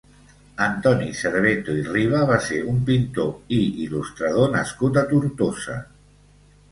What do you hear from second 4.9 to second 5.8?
a Tortosa.